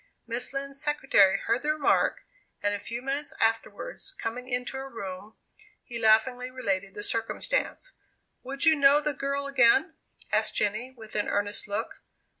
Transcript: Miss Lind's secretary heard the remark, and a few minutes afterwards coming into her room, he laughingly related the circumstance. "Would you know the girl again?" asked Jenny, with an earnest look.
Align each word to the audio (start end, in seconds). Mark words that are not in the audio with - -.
Miss 0.25 0.51
Lind's 0.51 0.81
secretary 0.81 1.37
heard 1.37 1.61
the 1.61 1.71
remark, 1.73 2.21
and 2.63 2.73
a 2.73 2.79
few 2.79 3.03
minutes 3.03 3.35
afterwards 3.39 4.09
coming 4.11 4.49
into 4.49 4.75
her 4.75 4.89
room, 4.89 5.35
he 5.83 5.99
laughingly 5.99 6.49
related 6.49 6.95
the 6.95 7.03
circumstance. 7.03 7.91
"Would 8.41 8.65
you 8.65 8.73
know 8.73 8.99
the 8.99 9.13
girl 9.13 9.45
again?" 9.45 9.93
asked 10.31 10.55
Jenny, 10.55 10.89
with 10.89 11.13
an 11.15 11.27
earnest 11.27 11.67
look. 11.67 12.01